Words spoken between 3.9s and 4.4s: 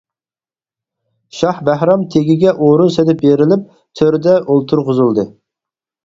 تۆردە